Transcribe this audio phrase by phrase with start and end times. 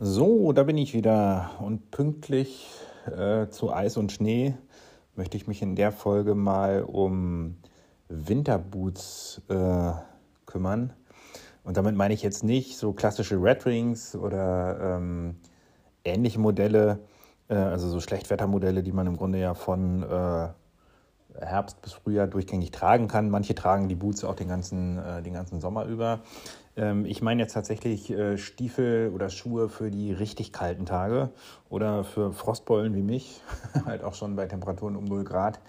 [0.00, 2.68] So, da bin ich wieder und pünktlich
[3.06, 4.54] äh, zu Eis und Schnee
[5.14, 7.58] möchte ich mich in der Folge mal um
[8.08, 9.92] Winterboots äh,
[10.46, 10.92] kümmern.
[11.62, 15.36] Und damit meine ich jetzt nicht so klassische Red Rings oder ähm,
[16.04, 16.98] ähnliche Modelle,
[17.48, 20.48] äh, also so Schlechtwettermodelle, die man im Grunde ja von äh,
[21.40, 23.30] Herbst bis Frühjahr durchgängig tragen kann.
[23.30, 26.20] Manche tragen die Boots auch den ganzen, äh, den ganzen Sommer über.
[26.76, 31.30] Ähm, ich meine jetzt tatsächlich äh, Stiefel oder Schuhe für die richtig kalten Tage
[31.68, 33.40] oder für Frostbeulen wie mich,
[33.84, 35.60] halt auch schon bei Temperaturen um 0 Grad.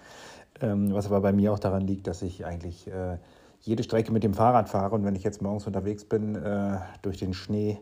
[0.60, 3.18] Ähm, was aber bei mir auch daran liegt, dass ich eigentlich äh,
[3.60, 7.18] jede Strecke mit dem Fahrrad fahre und wenn ich jetzt morgens unterwegs bin äh, durch
[7.18, 7.80] den Schnee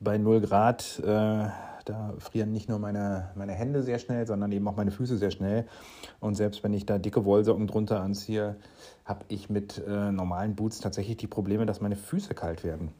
[0.00, 1.48] bei 0 Grad, äh,
[1.86, 5.30] da frieren nicht nur meine, meine Hände sehr schnell, sondern eben auch meine Füße sehr
[5.30, 5.66] schnell.
[6.20, 8.56] Und selbst wenn ich da dicke Wollsocken drunter anziehe,
[9.04, 12.90] habe ich mit äh, normalen Boots tatsächlich die Probleme, dass meine Füße kalt werden.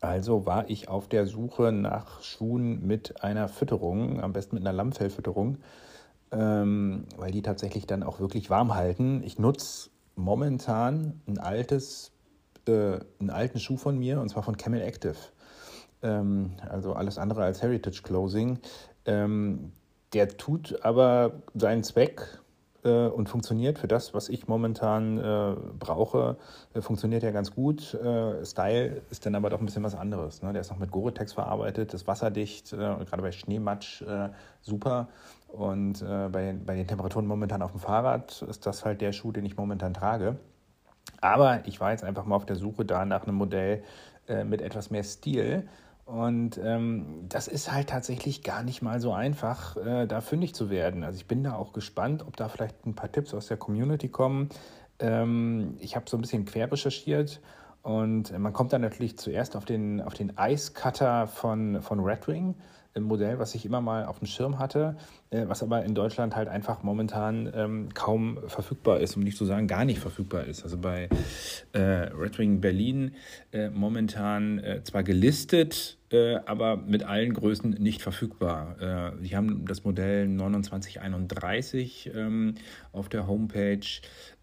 [0.00, 4.74] Also war ich auf der Suche nach Schuhen mit einer Fütterung, am besten mit einer
[4.74, 5.58] Lammfellfütterung,
[6.32, 9.22] ähm, weil die tatsächlich dann auch wirklich warm halten.
[9.22, 12.12] Ich nutze momentan ein altes,
[12.66, 15.16] äh, einen alten Schuh von mir, und zwar von Camel Active
[16.02, 18.58] also alles andere als Heritage Closing.
[19.04, 19.72] Ähm,
[20.12, 22.40] der tut aber seinen Zweck
[22.84, 26.36] äh, und funktioniert für das, was ich momentan äh, brauche,
[26.74, 27.94] äh, funktioniert ja ganz gut.
[27.94, 30.42] Äh, Style ist dann aber doch ein bisschen was anderes.
[30.42, 30.52] Ne?
[30.52, 35.08] Der ist noch mit Gore-Tex verarbeitet, ist wasserdicht, äh, gerade bei Schneematsch äh, super.
[35.48, 39.44] Und bei, bei den Temperaturen momentan auf dem Fahrrad ist das halt der Schuh, den
[39.44, 40.36] ich momentan trage.
[41.20, 43.82] Aber ich war jetzt einfach mal auf der Suche da nach einem Modell
[44.44, 45.66] mit etwas mehr Stil
[46.10, 50.68] und ähm, das ist halt tatsächlich gar nicht mal so einfach, äh, da fündig zu
[50.68, 51.04] werden.
[51.04, 54.08] Also ich bin da auch gespannt, ob da vielleicht ein paar Tipps aus der Community
[54.08, 54.48] kommen.
[54.98, 57.40] Ähm, ich habe so ein bisschen quer recherchiert
[57.82, 62.54] und man kommt dann natürlich zuerst auf den, auf den Ice Cutter von, von Redwing
[62.94, 64.96] ein Modell, was ich immer mal auf dem Schirm hatte,
[65.30, 69.44] äh, was aber in Deutschland halt einfach momentan ähm, kaum verfügbar ist, um nicht zu
[69.44, 70.64] sagen gar nicht verfügbar ist.
[70.64, 71.08] Also bei
[71.72, 73.14] äh, Red Berlin
[73.52, 78.76] äh, momentan äh, zwar gelistet, äh, aber mit allen Größen nicht verfügbar.
[78.80, 82.54] Äh, die haben das Modell 2931 ähm,
[82.92, 83.86] auf der Homepage.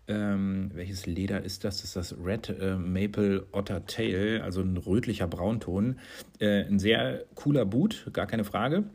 [0.08, 1.78] Ähm, welches Leder ist das?
[1.78, 6.00] Das ist das Red äh, Maple Otter Tail, also ein rötlicher Braunton.
[6.40, 8.86] Äh, ein sehr cooler Boot, gar keine Frage.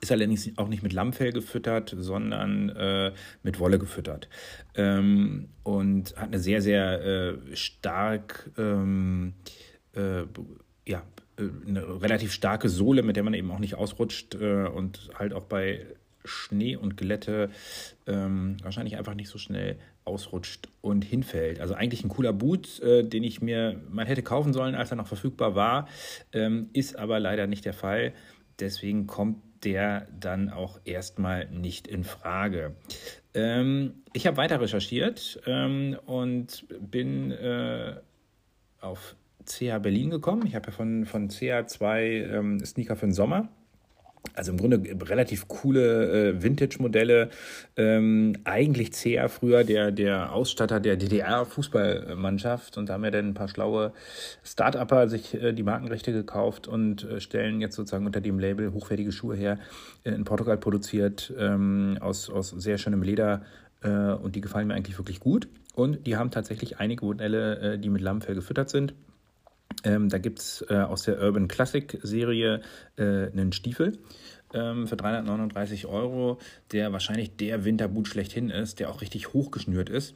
[0.00, 3.12] Ist allerdings auch nicht mit Lammfell gefüttert, sondern äh,
[3.42, 4.28] mit Wolle gefüttert.
[4.76, 9.34] Ähm, und hat eine sehr, sehr äh, stark, ähm,
[9.94, 10.22] äh,
[10.86, 11.02] ja,
[11.36, 15.44] äh, eine relativ starke Sohle, mit der man eben auch nicht ausrutscht und halt auch
[15.44, 15.84] bei
[16.24, 17.50] Schnee und Glätte
[18.06, 19.78] ähm, wahrscheinlich einfach nicht so schnell
[20.08, 21.60] ausrutscht und hinfällt.
[21.60, 24.96] Also eigentlich ein cooler Boot, äh, den ich mir mal hätte kaufen sollen, als er
[24.96, 25.86] noch verfügbar war,
[26.32, 28.12] ähm, ist aber leider nicht der Fall.
[28.58, 32.76] Deswegen kommt der dann auch erstmal nicht in Frage.
[33.34, 37.96] Ähm, ich habe weiter recherchiert ähm, und bin äh,
[38.80, 40.46] auf CH Berlin gekommen.
[40.46, 43.48] Ich habe ja von, von CH zwei ähm, Sneaker für den Sommer
[44.34, 47.30] also im Grunde relativ coole äh, Vintage-Modelle.
[47.76, 53.34] Ähm, eigentlich CR früher der, der Ausstatter der DDR-Fußballmannschaft und da haben ja dann ein
[53.34, 53.92] paar schlaue
[54.44, 59.12] Start-Upper sich äh, die Markenrechte gekauft und äh, stellen jetzt sozusagen unter dem Label hochwertige
[59.12, 59.58] Schuhe her,
[60.04, 63.42] äh, in Portugal produziert, ähm, aus, aus sehr schönem Leder
[63.82, 65.48] äh, und die gefallen mir eigentlich wirklich gut.
[65.74, 68.94] Und die haben tatsächlich einige Modelle, äh, die mit Lammfell gefüttert sind.
[69.84, 72.62] Ähm, da gibt es äh, aus der Urban Classic Serie
[72.96, 73.98] äh, einen Stiefel
[74.52, 76.38] ähm, für 339 Euro,
[76.72, 80.14] der wahrscheinlich der Winterboot schlechthin ist, der auch richtig hochgeschnürt ist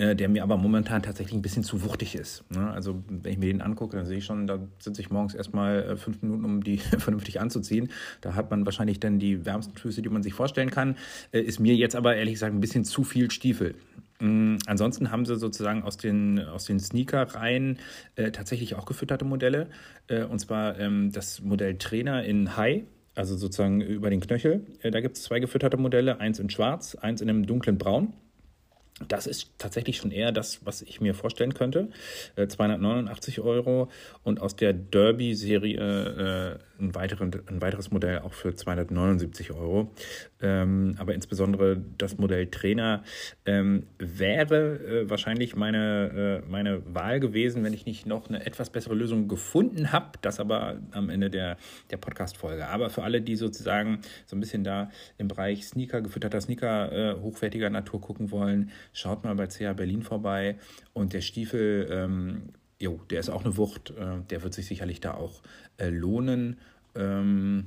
[0.00, 2.44] der mir aber momentan tatsächlich ein bisschen zu wuchtig ist.
[2.50, 2.70] Ne?
[2.70, 5.82] Also wenn ich mir den angucke, dann sehe ich schon, da sitze ich morgens erstmal
[5.82, 7.90] äh, fünf Minuten, um die vernünftig anzuziehen.
[8.20, 10.96] Da hat man wahrscheinlich dann die wärmsten Füße, die man sich vorstellen kann.
[11.32, 13.74] Äh, ist mir jetzt aber ehrlich gesagt ein bisschen zu viel Stiefel.
[14.20, 17.78] Mm, ansonsten haben sie sozusagen aus den, aus den Sneaker-Reihen
[18.16, 19.68] äh, tatsächlich auch gefütterte Modelle.
[20.06, 22.84] Äh, und zwar ähm, das Modell Trainer in High,
[23.14, 24.66] also sozusagen über den Knöchel.
[24.82, 28.12] Äh, da gibt es zwei gefütterte Modelle, eins in Schwarz, eins in einem dunklen Braun.
[29.08, 31.88] Das ist tatsächlich schon eher das, was ich mir vorstellen könnte.
[32.36, 33.90] 289 äh, Euro
[34.24, 36.92] und aus der Derby-Serie äh, ein,
[37.46, 39.90] ein weiteres Modell auch für 279 Euro.
[40.42, 43.02] Ähm, aber insbesondere das Modell Trainer
[43.44, 48.70] ähm, wäre äh, wahrscheinlich meine, äh, meine Wahl gewesen, wenn ich nicht noch eine etwas
[48.70, 50.18] bessere Lösung gefunden habe.
[50.22, 51.56] Das aber am Ende der,
[51.90, 52.68] der Podcast-Folge.
[52.68, 57.20] Aber für alle, die sozusagen so ein bisschen da im Bereich Sneaker, gefütterter Sneaker äh,
[57.20, 60.56] hochwertiger Natur gucken wollen, schaut mal bei CA Berlin vorbei.
[60.92, 63.90] Und der Stiefel ähm, jo, der ist auch eine Wucht.
[63.90, 65.42] Äh, der wird sich sicherlich da auch
[65.76, 66.58] äh, lohnen.
[66.96, 67.66] Ähm,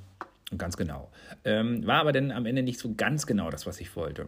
[0.58, 1.10] ganz genau.
[1.46, 4.28] Ähm, war aber dann am Ende nicht so ganz genau das, was ich wollte.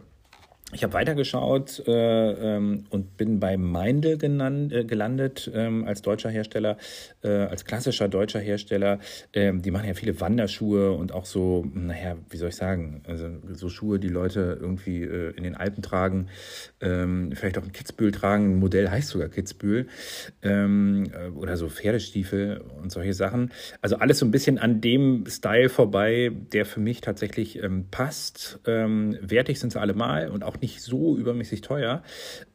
[0.72, 6.28] Ich habe weitergeschaut äh, ähm, und bin bei Meindl genannt, äh, gelandet ähm, als deutscher
[6.28, 6.76] Hersteller,
[7.22, 8.98] äh, als klassischer deutscher Hersteller.
[9.32, 13.28] Ähm, die machen ja viele Wanderschuhe und auch so, naja, wie soll ich sagen, also
[13.52, 16.26] so Schuhe, die Leute irgendwie äh, in den Alpen tragen,
[16.80, 18.56] ähm, vielleicht auch in Kitzbühel tragen.
[18.56, 19.86] Ein Modell heißt sogar Kitzbühel
[20.42, 23.52] ähm, äh, oder so Pferdestiefel und solche Sachen.
[23.82, 28.58] Also alles so ein bisschen an dem Style vorbei, der für mich tatsächlich ähm, passt.
[28.64, 32.02] wertig sind sie alle mal und auch auch nicht so übermäßig teuer.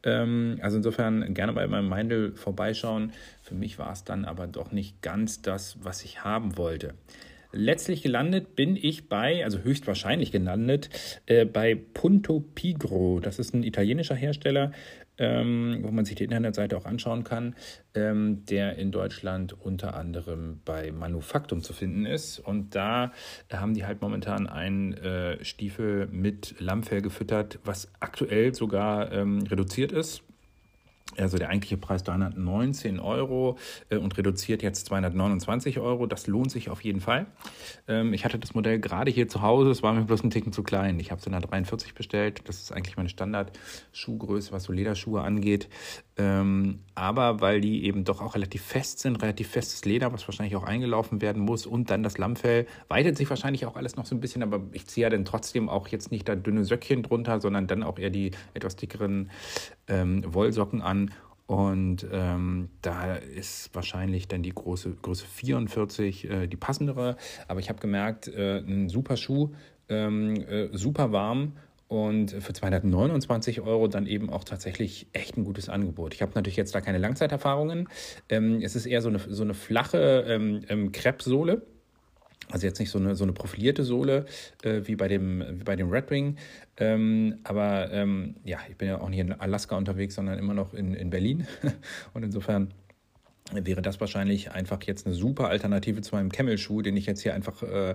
[0.02, 3.12] Ähm, also insofern gerne bei meinem Meindl vorbeischauen.
[3.42, 6.94] Für mich war es dann aber doch nicht ganz das, was ich haben wollte.
[7.54, 10.88] Letztlich gelandet bin ich bei, also höchstwahrscheinlich gelandet,
[11.26, 13.20] äh, bei Punto Pigro.
[13.20, 14.72] Das ist ein italienischer Hersteller,
[15.18, 17.54] ähm, wo man sich die Internetseite auch anschauen kann,
[17.94, 22.38] ähm, der in Deutschland unter anderem bei Manufaktum zu finden ist.
[22.38, 23.12] Und da
[23.52, 29.92] haben die halt momentan einen äh, Stiefel mit Lammfell gefüttert, was aktuell sogar ähm, reduziert
[29.92, 30.22] ist.
[31.18, 33.58] Also der eigentliche Preis 319 Euro
[33.90, 36.06] äh, und reduziert jetzt 229 Euro.
[36.06, 37.26] Das lohnt sich auf jeden Fall.
[37.88, 40.52] Ähm, ich hatte das Modell gerade hier zu Hause, es war mir bloß ein Ticken
[40.52, 40.98] zu klein.
[41.00, 42.42] Ich habe es in der 43 bestellt.
[42.48, 45.68] Das ist eigentlich meine Standard-Schuhgröße, was so Lederschuhe angeht.
[46.18, 50.56] Ähm, aber weil die eben doch auch relativ fest sind, relativ festes Leder, was wahrscheinlich
[50.56, 54.14] auch eingelaufen werden muss und dann das Lammfell, weitet sich wahrscheinlich auch alles noch so
[54.14, 57.40] ein bisschen, aber ich ziehe ja dann trotzdem auch jetzt nicht da dünne Söckchen drunter,
[57.40, 59.30] sondern dann auch eher die etwas dickeren
[59.88, 61.12] ähm, Wollsocken an.
[61.46, 67.16] Und ähm, da ist wahrscheinlich dann die große Größe 44 äh, die passendere.
[67.48, 69.50] Aber ich habe gemerkt, äh, ein super Schuh,
[69.88, 71.52] ähm, äh, super warm
[71.92, 76.14] und für 229 Euro dann eben auch tatsächlich echt ein gutes Angebot.
[76.14, 77.86] Ich habe natürlich jetzt da keine Langzeiterfahrungen.
[78.30, 81.60] Ähm, es ist eher so eine, so eine flache ähm, ähm, Crepe-Sohle.
[82.50, 84.26] Also jetzt nicht so eine, so eine profilierte Sohle
[84.62, 86.36] äh, wie, bei dem, wie bei dem Red Wing.
[86.76, 90.74] Ähm, aber ähm, ja, ich bin ja auch nicht in Alaska unterwegs, sondern immer noch
[90.74, 91.46] in, in Berlin.
[92.14, 92.74] Und insofern
[93.54, 97.34] wäre das wahrscheinlich einfach jetzt eine super Alternative zu meinem Camel-Schuh, den ich jetzt hier
[97.34, 97.94] einfach äh,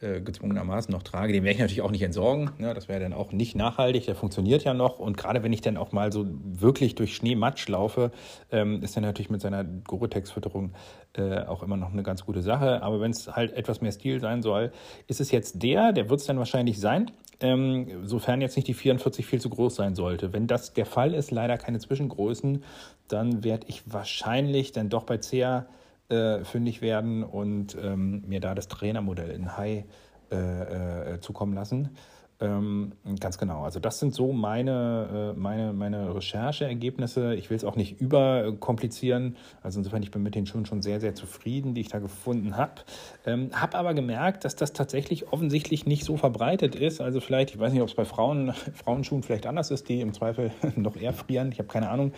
[0.00, 1.32] äh, gezwungenermaßen noch trage.
[1.32, 2.50] Den werde ich natürlich auch nicht entsorgen.
[2.58, 2.74] Ne?
[2.74, 4.06] Das wäre dann auch nicht nachhaltig.
[4.06, 4.98] Der funktioniert ja noch.
[4.98, 8.12] Und gerade wenn ich dann auch mal so wirklich durch Schneematsch laufe,
[8.50, 10.72] ähm, ist er natürlich mit seiner Gore-Tex-Fütterung
[11.16, 12.82] äh, auch immer noch eine ganz gute Sache.
[12.82, 14.72] Aber wenn es halt etwas mehr Stil sein soll,
[15.06, 18.74] ist es jetzt der, der wird es dann wahrscheinlich sein ähm, sofern jetzt nicht die
[18.74, 20.32] 44 viel zu groß sein sollte.
[20.32, 22.62] Wenn das der Fall ist, leider keine Zwischengrößen,
[23.08, 25.66] dann werde ich wahrscheinlich dann doch bei CEA
[26.08, 29.84] äh, fündig werden und ähm, mir da das Trainermodell in High
[30.30, 31.96] äh, äh, zukommen lassen.
[32.42, 33.64] Ähm, ganz genau.
[33.64, 37.34] Also das sind so meine, äh, meine, meine Rechercheergebnisse.
[37.34, 39.36] Ich will es auch nicht überkomplizieren.
[39.62, 42.56] Also insofern, ich bin mit den Schuhen schon sehr, sehr zufrieden, die ich da gefunden
[42.56, 42.82] habe.
[43.26, 47.02] Ähm, habe aber gemerkt, dass das tatsächlich offensichtlich nicht so verbreitet ist.
[47.02, 50.14] Also vielleicht, ich weiß nicht, ob es bei Frauen, Frauenschuhen vielleicht anders ist, die im
[50.14, 51.52] Zweifel noch eher frieren.
[51.52, 52.12] Ich habe keine Ahnung.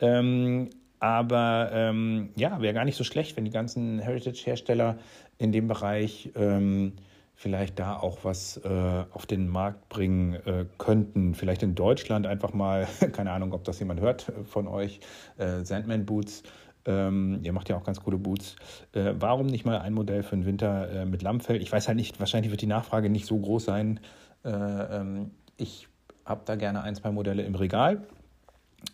[0.00, 4.98] Ähm, aber ähm, ja, wäre gar nicht so schlecht, wenn die ganzen Heritage-Hersteller
[5.36, 6.94] in dem Bereich ähm,
[7.38, 11.36] vielleicht da auch was äh, auf den Markt bringen äh, könnten.
[11.36, 14.98] Vielleicht in Deutschland einfach mal, keine Ahnung, ob das jemand hört von euch,
[15.36, 16.42] äh, Sandman Boots.
[16.84, 18.56] Ähm, ihr macht ja auch ganz coole Boots.
[18.92, 21.62] Äh, warum nicht mal ein Modell für den Winter äh, mit Lammfell?
[21.62, 24.00] Ich weiß halt nicht, wahrscheinlich wird die Nachfrage nicht so groß sein.
[24.44, 25.86] Äh, ähm, ich
[26.24, 28.02] habe da gerne ein, zwei Modelle im Regal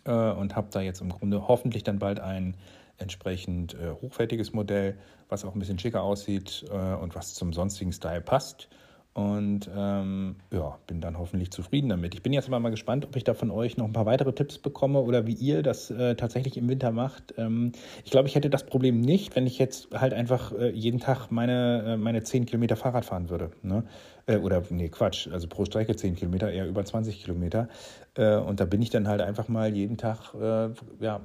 [0.03, 2.55] und habe da jetzt im Grunde hoffentlich dann bald ein
[2.97, 4.97] entsprechend äh, hochwertiges Modell,
[5.29, 8.69] was auch ein bisschen schicker aussieht äh, und was zum sonstigen Style passt.
[9.15, 12.13] Und ähm, ja, bin dann hoffentlich zufrieden damit.
[12.13, 14.33] Ich bin jetzt aber mal gespannt, ob ich da von euch noch ein paar weitere
[14.33, 17.33] Tipps bekomme oder wie ihr das äh, tatsächlich im Winter macht.
[17.37, 17.71] Ähm,
[18.03, 21.31] ich glaube, ich hätte das Problem nicht, wenn ich jetzt halt einfach äh, jeden Tag
[21.31, 23.51] meine, äh, meine 10 Kilometer Fahrrad fahren würde.
[23.61, 23.85] Ne?
[24.25, 27.69] Äh, oder, nee, Quatsch, also pro Strecke 10 Kilometer, eher über 20 Kilometer.
[28.17, 31.21] Äh, und da bin ich dann halt einfach mal jeden Tag, äh, ja,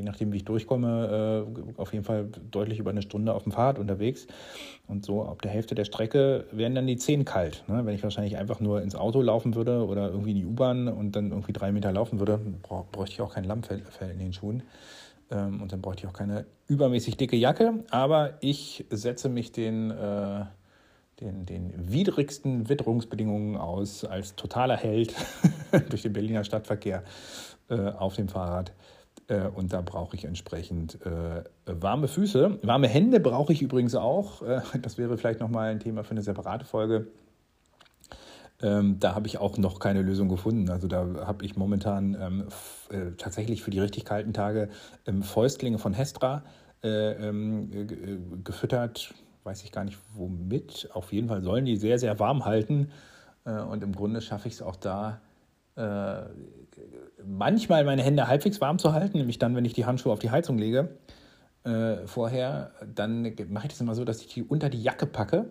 [0.00, 3.52] je nachdem, wie ich durchkomme, äh, auf jeden Fall deutlich über eine Stunde auf dem
[3.52, 4.26] Fahrrad unterwegs.
[4.88, 7.64] Und so ab der Hälfte der Strecke wären dann die Zehen kalt.
[7.68, 7.84] Ne?
[7.84, 11.14] Wenn ich wahrscheinlich einfach nur ins Auto laufen würde oder irgendwie in die U-Bahn und
[11.14, 12.40] dann irgendwie drei Meter laufen würde,
[12.92, 14.62] bräuchte ich auch kein Lammfell in den Schuhen.
[15.30, 17.84] Ähm, und dann bräuchte ich auch keine übermäßig dicke Jacke.
[17.90, 20.44] Aber ich setze mich den, äh,
[21.20, 25.14] den, den widrigsten Witterungsbedingungen aus als totaler Held
[25.90, 27.04] durch den Berliner Stadtverkehr
[27.68, 28.72] äh, auf dem Fahrrad.
[29.30, 32.58] Äh, und da brauche ich entsprechend äh, warme Füße.
[32.62, 34.42] Warme Hände brauche ich übrigens auch.
[34.42, 37.06] Äh, das wäre vielleicht nochmal ein Thema für eine separate Folge.
[38.62, 40.68] Ähm, da habe ich auch noch keine Lösung gefunden.
[40.68, 42.48] Also da habe ich momentan ähm,
[42.90, 44.68] äh, tatsächlich für die richtig kalten Tage
[45.06, 46.42] ähm, Fäustlinge von Hestra
[46.82, 47.86] äh, ähm, äh,
[48.44, 49.14] gefüttert.
[49.44, 50.90] Weiß ich gar nicht womit.
[50.92, 52.90] Auf jeden Fall sollen die sehr, sehr warm halten.
[53.42, 55.22] Und im Grunde schaffe ich es auch da,
[55.76, 56.22] äh,
[57.24, 60.30] manchmal meine Hände halbwegs warm zu halten, nämlich dann, wenn ich die Handschuhe auf die
[60.30, 60.96] Heizung lege.
[61.64, 65.46] Äh, vorher, dann mache ich das immer so, dass ich die unter die Jacke packe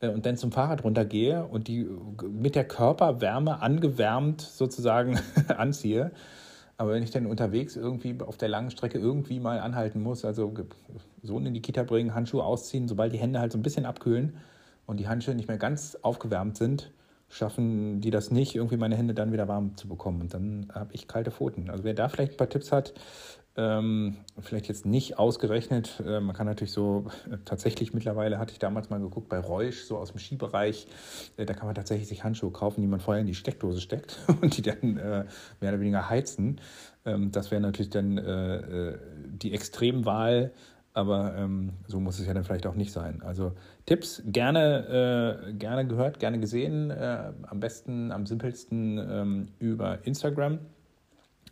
[0.00, 1.88] äh, und dann zum Fahrrad runtergehe und die
[2.28, 5.20] mit der Körperwärme angewärmt sozusagen
[5.56, 6.10] anziehe.
[6.76, 10.52] Aber wenn ich dann unterwegs irgendwie auf der langen Strecke irgendwie mal anhalten muss, also
[11.22, 14.36] Sohn in die Kita bringen, Handschuhe ausziehen, sobald die Hände halt so ein bisschen abkühlen
[14.86, 16.90] und die Handschuhe nicht mehr ganz aufgewärmt sind,
[17.34, 20.20] schaffen die das nicht, irgendwie meine Hände dann wieder warm zu bekommen.
[20.20, 21.68] Und dann habe ich kalte Pfoten.
[21.68, 22.94] Also wer da vielleicht ein paar Tipps hat,
[23.56, 26.02] ähm, vielleicht jetzt nicht ausgerechnet.
[26.06, 29.82] Äh, man kann natürlich so, äh, tatsächlich mittlerweile hatte ich damals mal geguckt bei Reusch,
[29.82, 30.86] so aus dem Skibereich,
[31.36, 34.18] äh, da kann man tatsächlich sich Handschuhe kaufen, die man vorher in die Steckdose steckt
[34.40, 35.24] und die dann äh,
[35.60, 36.60] mehr oder weniger heizen.
[37.04, 40.52] Ähm, das wäre natürlich dann äh, äh, die Extremwahl,
[40.94, 43.20] aber ähm, so muss es ja dann vielleicht auch nicht sein.
[43.22, 43.52] Also
[43.84, 50.60] Tipps gerne, gerne gehört, gerne gesehen, am besten, am simpelsten ähm, über Instagram.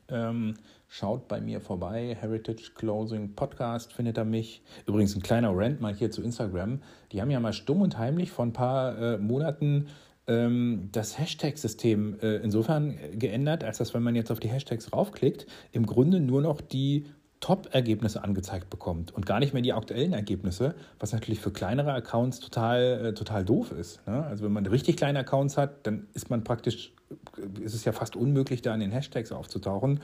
[0.08, 0.54] Ähm,
[0.94, 4.62] Schaut bei mir vorbei, Heritage Closing Podcast findet er mich.
[4.86, 6.82] Übrigens ein kleiner Rant mal hier zu Instagram.
[7.12, 9.86] Die haben ja mal stumm und heimlich vor ein paar äh, Monaten
[10.26, 15.46] ähm, das Hashtag-System äh, insofern geändert, als dass, wenn man jetzt auf die Hashtags raufklickt,
[15.72, 17.06] im Grunde nur noch die
[17.42, 22.38] Top-Ergebnisse angezeigt bekommt und gar nicht mehr die aktuellen Ergebnisse, was natürlich für kleinere Accounts
[22.38, 24.06] total, äh, total doof ist.
[24.06, 24.24] Ne?
[24.24, 27.90] Also wenn man richtig kleine Accounts hat, dann ist man praktisch, äh, ist es ja
[27.90, 30.00] fast unmöglich, da in den Hashtags aufzutauchen.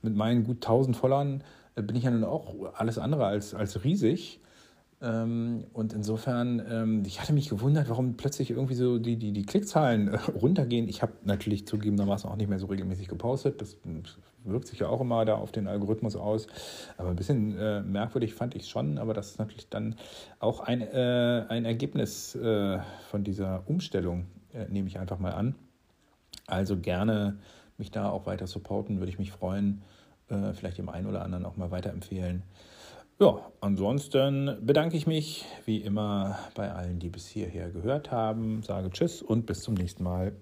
[0.00, 1.42] Mit meinen gut 1000 Followern
[1.74, 4.38] äh, bin ich ja nun auch alles andere als, als riesig.
[5.06, 9.44] Ähm, und insofern, ähm, ich hatte mich gewundert, warum plötzlich irgendwie so die, die, die
[9.44, 10.88] Klickzahlen äh, runtergehen.
[10.88, 13.62] Ich habe natürlich zugegebenermaßen auch nicht mehr so regelmäßig gepostet.
[13.62, 13.76] Das
[14.44, 16.48] wirkt sich ja auch immer da auf den Algorithmus aus.
[16.96, 18.98] Aber ein bisschen äh, merkwürdig fand ich es schon.
[18.98, 19.94] Aber das ist natürlich dann
[20.40, 22.78] auch ein, äh, ein Ergebnis äh,
[23.10, 25.54] von dieser Umstellung, äh, nehme ich einfach mal an.
[26.48, 27.38] Also gerne
[27.78, 29.82] mich da auch weiter supporten, würde ich mich freuen.
[30.28, 32.42] Äh, vielleicht dem einen oder anderen auch mal weiterempfehlen.
[33.18, 38.62] Ja, ansonsten bedanke ich mich wie immer bei allen, die bis hierher gehört haben.
[38.62, 40.36] Sage Tschüss und bis zum nächsten Mal.